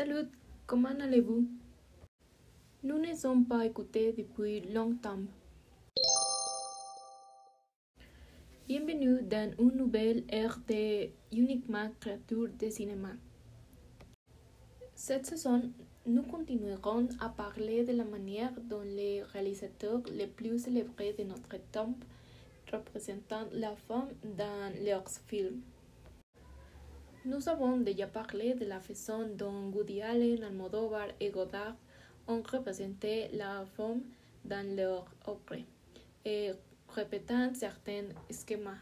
Salut, 0.00 0.30
comment 0.66 0.98
allez-vous 0.98 1.46
Nous 2.84 2.98
ne 2.98 3.14
sommes 3.14 3.44
pas 3.44 3.66
écoutés 3.66 4.14
depuis 4.16 4.62
longtemps. 4.72 5.18
Bienvenue 8.66 9.20
dans 9.20 9.52
une 9.58 9.76
nouvelle 9.76 10.24
ère 10.30 10.58
de 10.66 11.10
uniquement 11.32 11.90
créatures 12.00 12.48
de 12.48 12.70
cinéma. 12.70 13.10
Cette 14.94 15.26
saison, 15.26 15.70
nous 16.06 16.22
continuerons 16.22 17.08
à 17.20 17.28
parler 17.28 17.84
de 17.84 17.92
la 17.92 18.04
manière 18.04 18.58
dont 18.70 18.80
les 18.80 19.22
réalisateurs 19.22 20.00
les 20.14 20.28
plus 20.28 20.60
célébrés 20.60 21.12
de 21.18 21.24
notre 21.24 21.58
temps 21.72 21.94
représentent 22.72 23.52
la 23.52 23.76
femme 23.76 24.08
dans 24.24 24.72
leurs 24.82 25.10
films. 25.26 25.60
Nous 27.26 27.50
avons 27.50 27.76
déjà 27.76 28.06
parlé 28.06 28.54
de 28.54 28.64
la 28.64 28.80
façon 28.80 29.28
dont 29.36 29.70
Woody 29.74 30.00
Allen, 30.00 30.42
Almodóvar 30.42 31.08
et 31.20 31.28
Godard 31.28 31.76
ont 32.26 32.42
représenté 32.42 33.28
la 33.34 33.66
femme 33.76 34.00
dans 34.42 34.66
leurs 34.74 35.06
œuvres 35.28 35.62
et 36.24 36.52
répétant 36.88 37.52
certains 37.52 38.08
schémas. 38.30 38.78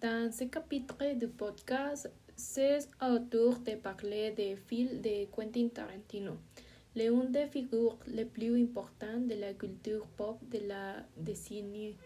Dans 0.00 0.32
ce 0.32 0.42
chapitre 0.52 1.14
du 1.16 1.28
podcast, 1.28 2.10
c'est 2.34 2.88
au 3.00 3.20
tour 3.20 3.60
de 3.60 3.76
parler 3.76 4.32
des 4.32 4.56
films 4.56 5.00
de 5.00 5.26
Quentin 5.26 5.68
Tarantino, 5.68 6.38
l'une 6.96 7.30
des 7.30 7.46
figures 7.46 7.98
les 8.08 8.24
plus 8.24 8.60
importantes 8.60 9.28
de 9.28 9.36
la 9.36 9.54
culture 9.54 10.08
pop 10.16 10.38
de 10.50 10.58
la 10.66 11.06
décennie. 11.16 11.96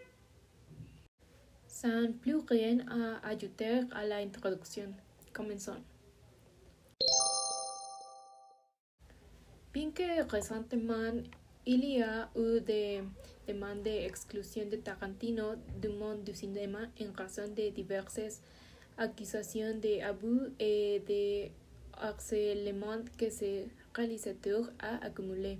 Sans 1.79 2.11
plus 2.11 2.37
rien 2.49 2.79
à 2.89 3.27
ajouter 3.27 3.81
à 3.91 4.03
l'introduction, 4.03 4.91
commençons. 5.31 5.83
Bien 9.71 9.91
que 9.91 10.27
récemment 10.27 11.21
il 11.67 11.85
y 11.85 12.01
a 12.01 12.29
eu 12.35 12.61
des 12.61 13.03
demandes 13.47 13.83
d'exclusion 13.83 14.65
de 14.65 14.77
Tarantino 14.77 15.53
du 15.79 15.89
monde 15.89 16.23
du 16.23 16.33
cinéma 16.33 16.79
en 16.99 17.11
raison 17.15 17.47
de 17.47 17.69
diverses 17.69 18.41
accusations 18.97 19.75
d'abus 19.77 20.49
et 20.59 21.03
de 21.07 21.51
harcèlement 21.93 23.03
que 23.19 23.29
ce 23.29 23.65
réalisateur 23.93 24.71
a 24.79 25.05
accumulé 25.05 25.59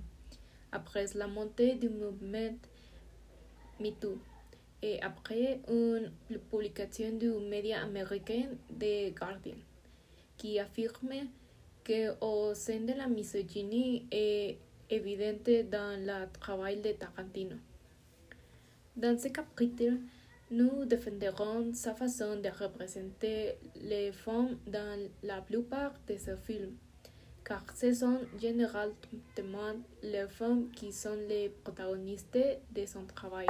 après 0.72 1.06
la 1.14 1.28
montée 1.28 1.76
du 1.76 1.88
mouvement 1.88 2.58
MeToo 3.78 4.18
et 4.82 5.00
après 5.02 5.60
une 5.68 6.12
publication 6.50 7.12
du 7.16 7.30
média 7.30 7.82
américain 7.82 8.44
The 8.78 9.14
Guardian 9.14 9.56
qui 10.36 10.58
affirme 10.58 11.28
que 11.82 12.14
au 12.20 12.54
sein 12.54 12.80
de 12.80 12.92
la 12.92 13.08
misogynie 13.08 14.06
est 14.10 14.58
évidente 14.88 15.50
dans 15.70 15.98
le 16.00 16.30
travail 16.38 16.80
de 16.80 16.92
Tarantino. 16.92 17.56
Dans 18.96 19.18
ce 19.18 19.28
chapitre, 19.28 19.98
nous 20.50 20.84
défendrons 20.84 21.72
sa 21.74 21.94
façon 21.94 22.36
de 22.36 22.48
représenter 22.48 23.56
les 23.82 24.12
femmes 24.12 24.58
dans 24.66 25.08
la 25.22 25.40
plupart 25.42 25.92
de 26.08 26.16
ses 26.16 26.36
films, 26.36 26.76
car 27.44 27.64
ce 27.76 27.92
sont 27.92 28.20
généralement 28.40 29.76
les 30.02 30.28
femmes 30.28 30.70
qui 30.70 30.92
sont 30.92 31.18
les 31.28 31.50
protagonistes 31.50 32.38
de 32.74 32.86
son 32.86 33.04
travail. 33.04 33.46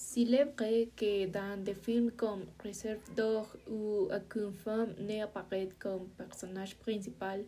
S'il 0.00 0.32
est 0.32 0.44
vrai 0.56 0.88
que 0.96 1.26
dans 1.26 1.60
des 1.60 1.74
films 1.74 2.12
comme 2.12 2.44
Réserve 2.62 3.02
d'or 3.16 3.56
où 3.68 4.06
aucune 4.16 4.52
femme 4.52 4.94
n'apparaît 5.00 5.70
comme 5.76 6.06
personnage 6.16 6.76
principal 6.76 7.44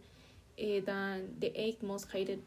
et 0.59 0.81
dans 0.81 1.25
The 1.41 1.53
Eight 1.55 1.81
Most 1.85 2.09
Hated 2.13 2.41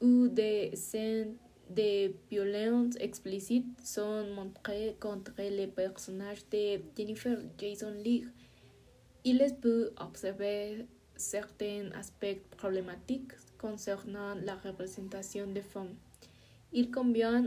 où 0.00 0.28
des 0.28 0.74
scènes 0.74 1.36
de 1.68 2.14
violence 2.30 2.96
explicites 2.98 3.78
sont 3.84 4.24
montrées 4.34 4.96
contre 4.98 5.32
les 5.36 5.66
personnages 5.66 6.48
de 6.50 6.80
Jennifer 6.96 7.38
Jason 7.58 7.92
Leigh, 7.92 8.26
il 9.22 9.42
est 9.42 9.60
peut 9.60 9.92
observer 10.00 10.86
certains 11.14 11.90
aspects 11.92 12.40
problématiques 12.56 13.32
concernant 13.58 14.34
la 14.34 14.54
représentation 14.54 15.46
des 15.46 15.60
femmes. 15.60 15.94
Il 16.72 16.90
convient 16.90 17.46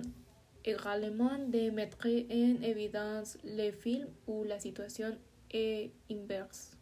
également 0.64 1.38
de 1.38 1.70
mettre 1.70 2.06
en 2.06 2.64
évidence 2.64 3.38
les 3.44 3.72
films 3.72 4.09
où 4.28 4.44
la 4.44 4.59
situation 4.59 5.18
est 5.52 5.92
inverse. 6.12 6.78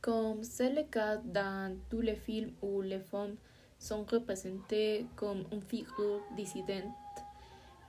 Comme 0.00 0.44
c'est 0.44 0.72
le 0.72 0.84
cas 0.84 1.16
dans 1.16 1.76
tous 1.90 2.00
les 2.00 2.16
films 2.16 2.52
où 2.62 2.80
les 2.80 3.00
femmes 3.00 3.36
sont 3.78 4.04
représentées 4.04 5.06
comme 5.16 5.44
une 5.52 5.62
figure 5.62 6.22
dissidente, 6.36 6.84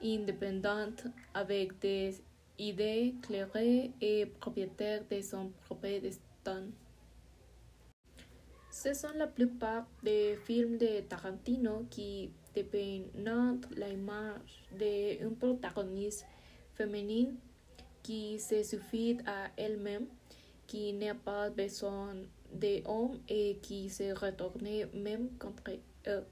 indépendante, 0.03 1.05
avec 1.33 1.79
des 1.79 2.21
idées 2.57 3.15
claires 3.21 3.55
et 4.01 4.25
propriétaire 4.25 5.03
de 5.09 5.21
son 5.21 5.51
propre 5.65 5.99
destin. 6.01 6.63
Ce 8.71 8.93
sont 8.93 9.13
la 9.15 9.27
plupart 9.27 9.87
des 10.03 10.37
films 10.45 10.77
de 10.77 11.01
Tarantino 11.01 11.85
qui 11.89 12.31
dépeignent 12.57 13.11
l'image 13.75 14.65
d'une 14.71 15.35
protagoniste 15.35 16.25
féminine 16.73 17.35
qui 18.01 18.39
se 18.39 18.63
suffit 18.63 19.17
à 19.25 19.49
elle-même, 19.57 20.07
qui 20.65 20.93
n'a 20.93 21.13
pas 21.13 21.49
besoin 21.49 22.15
d'hommes 22.53 23.19
et 23.27 23.57
qui 23.61 23.89
se 23.89 24.13
retourne 24.13 24.67
même 24.93 25.29
contre 25.37 25.71
eux. 26.07 26.25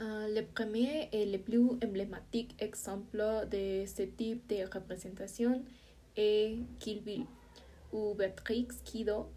Euh, 0.00 0.26
le 0.28 0.42
premier 0.42 1.08
et 1.12 1.26
le 1.26 1.38
plus 1.38 1.70
emblématique 1.84 2.56
exemple 2.58 3.22
de 3.50 3.84
ce 3.86 4.02
type 4.02 4.46
de 4.48 4.64
représentation 4.74 5.62
est 6.16 6.58
Kill 6.80 7.02
Bill, 7.02 7.26
où 7.92 8.14
Beatrix 8.14 8.68
Kido 8.84 9.28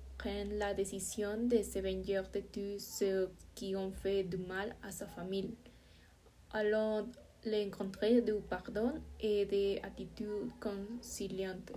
la 0.59 0.73
décision 0.73 1.37
de 1.37 1.61
se 1.61 1.79
venger 1.79 2.21
de 2.33 2.41
tous 2.51 2.79
ceux 2.79 3.29
qui 3.55 3.75
ont 3.75 3.91
fait 3.91 4.23
du 4.23 4.37
mal 4.37 4.75
à 4.83 4.91
sa 4.91 5.07
famille, 5.07 5.55
allant 6.51 7.07
l'encontrer 7.45 8.21
du 8.21 8.33
pardon 8.49 8.93
et 9.19 9.45
des 9.45 9.79
attitudes 9.83 10.51
conciliantes. 10.59 11.71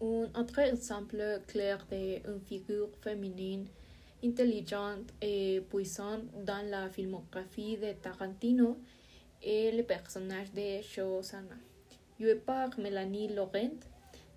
Un 0.00 0.40
autre 0.40 0.58
exemple 0.60 1.40
clair 1.48 1.84
d'une 1.90 2.40
figure 2.40 2.90
féminine 3.02 3.66
intelligente 4.22 5.12
et 5.20 5.62
puissante 5.68 6.24
dans 6.44 6.64
la 6.70 6.88
filmographie 6.90 7.76
de 7.76 7.92
Tarantino 8.00 8.76
est 9.42 9.72
le 9.76 9.82
personnage 9.82 10.52
de 10.52 10.80
Shosanna, 10.82 11.56
joué 12.20 12.36
par 12.36 12.78
Melanie 12.78 13.34
Laurent 13.34 13.80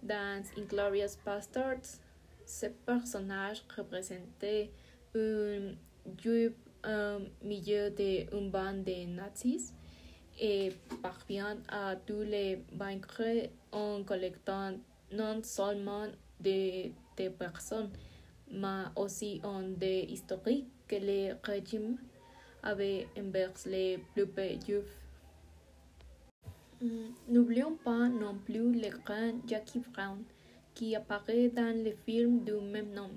dans 0.04 0.44
Inglorious 0.58 1.18
Bastards. 1.26 2.00
Ce 2.46 2.68
personnage 2.86 3.64
représentait 3.76 4.72
un 5.16 5.74
juif 6.18 6.54
au 6.86 7.46
milieu 7.46 7.90
d'une 7.92 8.50
bande 8.50 8.84
de 8.84 9.06
nazis 9.06 9.74
et 10.40 10.72
parvient 11.02 11.58
à 11.68 11.96
tous 11.96 12.22
les 12.22 12.64
vaincre 12.74 13.50
en 13.72 14.04
collectant 14.04 14.74
non 15.12 15.44
seulement 15.44 16.08
des, 16.40 16.94
personnes, 17.38 17.92
mais 18.52 18.86
aussi 18.96 19.42
en 19.44 19.62
des 19.62 20.06
historiques 20.10 20.68
que 20.88 20.96
le 20.96 21.36
régime 21.44 21.98
avait 22.64 23.08
envers 23.18 23.52
les 23.66 24.00
peuples 24.16 24.58
juifs. 24.66 24.99
N'oublions 27.28 27.76
pas 27.84 28.08
non 28.08 28.38
plus 28.38 28.72
le 28.72 28.90
grand 29.04 29.34
Jackie 29.46 29.80
Brown, 29.80 30.24
qui 30.74 30.96
apparaît 30.96 31.50
dans 31.50 31.76
le 31.84 31.92
film 32.06 32.46
du 32.46 32.54
même 32.54 32.94
nom, 32.94 33.10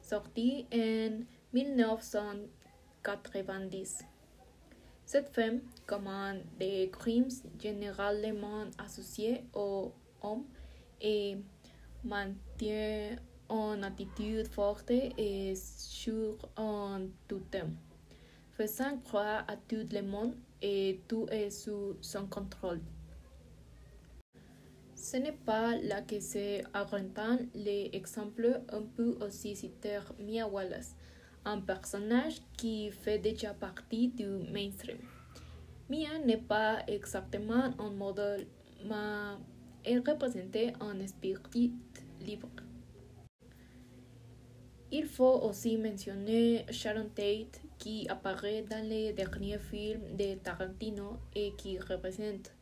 sorti 0.00 0.64
en 0.72 1.20
1990. 1.52 4.04
Cette 5.04 5.28
femme 5.28 5.60
commande 5.86 6.40
des 6.58 6.88
crimes 6.90 7.28
généralement 7.60 8.64
associés 8.78 9.44
aux 9.52 9.92
hommes 10.22 10.46
et 10.98 11.36
maintient 12.04 13.18
une 13.50 13.84
attitude 13.84 14.48
forte 14.48 14.90
et 14.90 15.54
sûre 15.54 16.38
en 16.56 17.00
tout 17.28 17.42
temps, 17.50 17.68
faisant 18.52 18.96
croire 19.04 19.44
à 19.48 19.56
tout 19.56 19.86
le 19.92 20.00
monde 20.00 20.34
et 20.62 21.02
tout 21.08 21.26
est 21.30 21.50
sous 21.50 21.98
son 22.00 22.26
contrôle. 22.26 22.80
Ce 25.02 25.16
n'est 25.16 25.32
pas 25.32 25.76
là 25.78 26.00
que 26.02 26.20
se 26.20 26.62
arrêtent 26.72 27.48
les 27.56 27.90
exemples 27.92 28.62
un 28.68 28.82
peu 28.82 29.18
aussi 29.20 29.56
citer 29.56 29.98
Mia 30.20 30.46
Wallace, 30.46 30.94
un 31.44 31.60
personnage 31.60 32.36
qui 32.56 32.92
fait 32.92 33.18
déjà 33.18 33.52
partie 33.52 34.10
du 34.10 34.28
mainstream. 34.52 34.98
Mia 35.90 36.20
n'est 36.24 36.36
pas 36.36 36.84
exactement 36.86 37.74
un 37.80 37.90
modèle, 37.90 38.46
mais 38.84 39.38
est 39.84 39.98
représenté 40.08 40.72
en 40.80 41.04
spirit 41.04 41.72
libre. 42.20 42.48
Il 44.92 45.06
faut 45.06 45.40
aussi 45.42 45.78
mentionner 45.78 46.64
Sharon 46.70 47.08
Tate 47.12 47.60
qui 47.76 48.06
apparaît 48.08 48.62
dans 48.70 48.88
les 48.88 49.12
derniers 49.12 49.58
films 49.58 50.16
de 50.16 50.34
Tarantino 50.36 51.18
et 51.34 51.54
qui 51.58 51.80
représente 51.80 52.52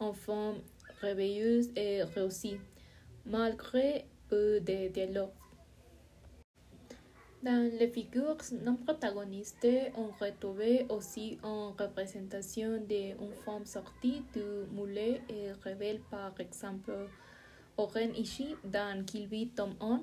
une 0.00 0.14
femme 0.14 0.62
réveilleuse 1.02 1.70
et 1.76 2.02
réussie, 2.02 2.58
malgré 3.26 4.06
peu 4.28 4.60
de 4.60 4.88
dialogues. 4.88 5.30
Dans 7.42 7.68
les 7.76 7.88
figures 7.88 8.36
non 8.64 8.76
protagonistes, 8.76 9.66
on 9.96 10.10
retrouve 10.24 10.62
aussi 10.90 11.40
une 11.42 11.74
représentation 11.76 12.78
d'une 12.88 13.34
femme 13.44 13.66
sortie 13.66 14.22
du 14.32 14.44
moulin 14.70 15.16
et 15.28 15.50
révèle 15.64 16.00
par 16.08 16.32
exemple 16.38 16.92
Oren 17.76 18.14
Ishii 18.14 18.54
dans 18.62 19.04
Kill 19.04 19.28
Bill 19.28 19.50
Tom 19.50 19.74
1, 19.80 20.02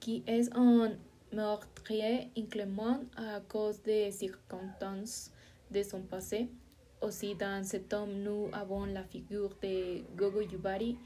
qui 0.00 0.22
est 0.26 0.54
un 0.54 0.92
meurtrier 1.32 2.30
inclément 2.36 3.00
à 3.16 3.40
cause 3.40 3.80
des 3.82 4.10
circonstances 4.10 5.30
de 5.70 5.82
son 5.82 6.02
passé. 6.02 6.50
Aussi 7.06 7.36
dans 7.36 7.62
cet 7.62 7.92
homme, 7.92 8.20
nous 8.24 8.48
avons 8.52 8.84
la 8.86 9.04
figure 9.04 9.50
de 9.62 10.02
Gogo 10.16 10.40
Yubari, 10.40 10.98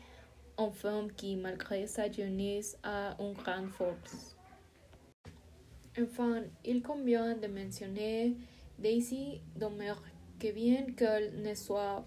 une 0.58 0.72
femme 0.72 1.12
qui, 1.12 1.36
malgré 1.36 1.86
sa 1.86 2.10
jeunesse, 2.10 2.78
a 2.82 3.14
une 3.20 3.34
grande 3.34 3.68
force. 3.68 4.34
Enfin, 6.00 6.44
il 6.64 6.80
convient 6.80 7.36
de 7.36 7.46
mentionner 7.48 8.34
Daisy 8.78 9.42
Domer, 9.54 9.92
que 10.38 10.50
bien 10.52 10.86
qu'elle 10.96 11.42
ne 11.42 11.54
soit 11.54 12.02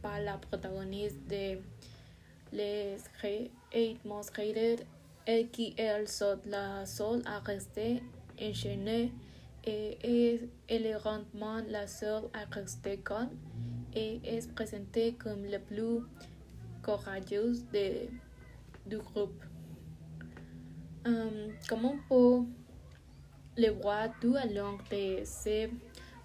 pas 0.00 0.20
la 0.20 0.38
protagoniste 0.38 1.26
de 1.28 1.58
Les 2.50 2.96
Eight 3.72 4.02
Most 4.06 4.30
Hated, 4.38 4.86
et 5.26 5.48
qui 5.48 5.74
elle 5.76 6.08
saute 6.08 6.46
la 6.46 6.86
seule 6.86 7.20
à 7.26 7.40
rester 7.40 8.02
enchaînée 8.40 9.12
et 9.66 9.98
est 10.02 10.48
élégantement 10.68 11.60
la 11.68 11.86
seule 11.86 12.24
à 12.32 12.44
rester 12.54 12.98
calme 12.98 13.30
et 13.94 14.20
est 14.24 14.52
présentée 14.54 15.14
comme 15.14 15.44
la 15.46 15.58
plus 15.58 16.00
courageuse 16.82 17.64
du 18.86 18.98
groupe. 18.98 19.42
Um, 21.06 21.52
comme 21.68 21.84
on 21.84 21.98
peut 22.08 22.46
le 23.56 23.70
voir 23.70 24.08
tout 24.20 24.34
au 24.34 24.54
long 24.54 24.78
de 24.90 25.20
ces 25.24 25.70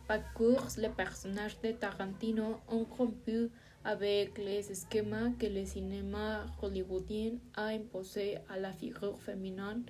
parcours, 0.08 0.68
les 0.78 0.90
personnages 0.90 1.60
de 1.62 1.72
Tarantino 1.72 2.60
ont 2.68 2.86
rompu 2.86 3.50
avec 3.84 4.38
les 4.38 4.64
schémas 4.64 5.30
que 5.40 5.46
le 5.46 5.66
cinéma 5.66 6.46
hollywoodien 6.62 7.34
a 7.56 7.68
imposés 7.68 8.38
à 8.50 8.58
la 8.58 8.72
figure 8.74 9.20
féminine. 9.22 9.84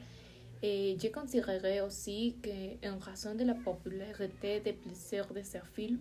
Et 0.62 0.98
je 1.02 1.08
considérerais 1.08 1.82
aussi 1.82 2.36
qu'en 2.44 3.00
raison 3.00 3.34
de 3.34 3.46
la 3.46 3.54
popularité 3.54 4.60
de 4.60 4.72
plusieurs 4.74 5.28
de 5.34 5.42
ces 5.42 5.62
films, 5.74 6.00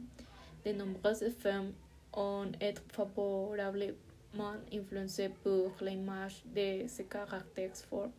de 0.66 0.72
nombreuses 0.72 1.30
femmes 1.38 1.72
ont 2.12 2.50
été 2.60 2.80
favorablement 2.88 3.94
influencées 4.72 5.30
par 5.44 5.72
l'image 5.80 6.42
de 6.54 6.88
ces 6.88 7.04
caractères 7.04 7.76
forts 7.88 8.10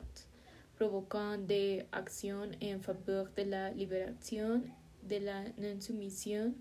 provoquant 0.77 1.37
des 1.37 1.85
actions 1.91 2.49
en 2.63 2.79
faveur 2.79 3.27
de 3.35 3.43
la 3.43 3.71
libération, 3.71 4.63
de 5.03 5.17
la 5.17 5.43
non-soumission 5.57 6.53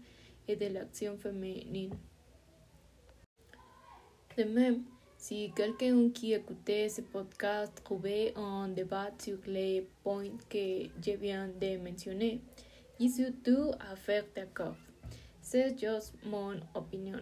et 0.49 0.57
de 0.57 0.67
l'action 0.67 1.17
féminine. 1.17 1.95
De 4.37 4.43
même, 4.43 4.83
si 5.19 5.51
quelqu'un 5.55 6.11
qui 6.11 6.33
écoutait 6.33 6.89
ce 6.89 7.01
podcast 7.01 7.73
trouvait 7.83 8.33
un 8.37 8.69
débat 8.69 9.11
sur 9.19 9.39
les 9.47 9.87
points 10.05 10.39
que 10.49 10.85
je 11.05 11.11
viens 11.17 11.49
de 11.49 11.77
mentionner, 11.77 12.41
je 13.01 13.09
suis 13.09 13.33
tout 13.45 13.73
à 13.81 13.97
faire 13.97 14.25
d'accord. 14.35 14.77
C'est 15.43 15.77
juste 15.79 16.15
mon 16.25 16.55
opinion. 16.73 17.21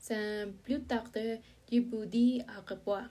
Sans 0.00 0.52
plus 0.64 0.82
tarder, 0.82 1.38
je 1.70 1.78
vous 1.78 2.06
dis 2.06 2.42
à 2.48 2.60
revoir. 2.68 3.08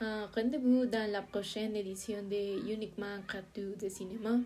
Un 0.00 0.26
rendez-vous 0.26 0.86
dans 0.86 1.10
la 1.10 1.22
prochaine 1.22 1.74
édition 1.74 2.22
de 2.22 2.72
Uniquement 2.72 3.18
gratuit 3.26 3.74
de 3.80 3.88
cinéma. 3.88 4.38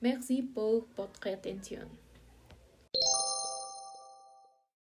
Merci 0.00 0.42
pour 0.42 0.86
votre 0.96 1.26
attention. 1.26 1.88